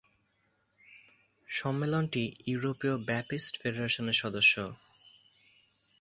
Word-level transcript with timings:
সম্মেলনটি 1.47 2.23
ইউরোপীয় 2.45 2.95
ব্যাপটিস্ট 3.07 3.53
ফেডারেশনের 3.61 4.13
সদস্য। 4.13 4.55